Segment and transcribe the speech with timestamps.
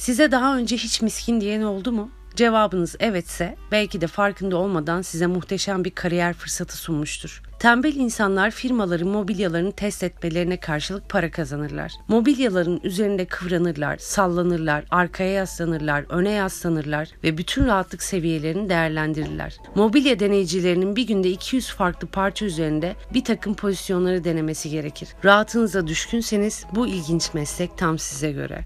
[0.00, 2.10] Size daha önce hiç miskin diyen oldu mu?
[2.36, 7.42] Cevabınız evetse belki de farkında olmadan size muhteşem bir kariyer fırsatı sunmuştur.
[7.58, 11.92] Tembel insanlar firmaların mobilyalarını test etmelerine karşılık para kazanırlar.
[12.08, 19.56] Mobilyaların üzerinde kıvranırlar, sallanırlar, arkaya yaslanırlar, öne yaslanırlar ve bütün rahatlık seviyelerini değerlendirirler.
[19.74, 25.08] Mobilya deneyicilerinin bir günde 200 farklı parça üzerinde bir takım pozisyonları denemesi gerekir.
[25.24, 28.64] Rahatınıza düşkünseniz bu ilginç meslek tam size göre.